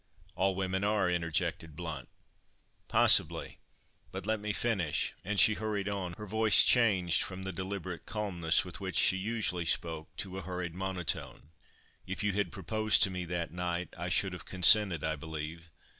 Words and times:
"All 0.35 0.55
women 0.55 0.83
are," 0.83 1.11
interjected 1.11 1.75
Blount. 1.75 2.09
"Possibly; 2.87 3.59
but 4.11 4.25
let 4.25 4.39
me 4.39 4.51
finish;" 4.51 5.13
and 5.23 5.39
she 5.39 5.53
hurried 5.53 5.87
on—her 5.87 6.25
voice 6.25 6.63
changed 6.63 7.21
from 7.21 7.43
the 7.43 7.51
deliberate 7.51 8.07
calmness 8.07 8.65
with 8.65 8.79
which 8.81 8.97
she 8.97 9.15
usually 9.17 9.63
spoke, 9.63 10.09
to 10.17 10.39
a 10.39 10.41
hurried 10.41 10.73
monotone—"If 10.73 12.23
you 12.23 12.31
had 12.31 12.51
proposed 12.51 13.03
to 13.03 13.11
me 13.11 13.25
that 13.25 13.51
night, 13.51 13.93
I 13.95 14.09
should 14.09 14.33
have 14.33 14.45
consented, 14.45 15.03
I 15.03 15.17
believe. 15.17 15.69